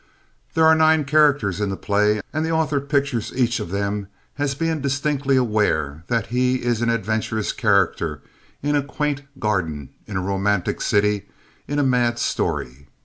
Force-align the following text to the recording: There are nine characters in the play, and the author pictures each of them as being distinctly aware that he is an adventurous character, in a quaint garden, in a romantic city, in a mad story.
There 0.55 0.65
are 0.65 0.73
nine 0.73 1.05
characters 1.05 1.61
in 1.61 1.69
the 1.69 1.77
play, 1.77 2.21
and 2.33 2.43
the 2.43 2.49
author 2.51 2.81
pictures 2.81 3.31
each 3.35 3.59
of 3.59 3.69
them 3.69 4.07
as 4.39 4.55
being 4.55 4.81
distinctly 4.81 5.35
aware 5.37 6.05
that 6.07 6.25
he 6.33 6.63
is 6.63 6.81
an 6.81 6.89
adventurous 6.89 7.53
character, 7.53 8.19
in 8.63 8.75
a 8.75 8.81
quaint 8.81 9.21
garden, 9.39 9.89
in 10.07 10.17
a 10.17 10.21
romantic 10.23 10.81
city, 10.81 11.29
in 11.67 11.77
a 11.77 11.83
mad 11.83 12.17
story. 12.17 12.87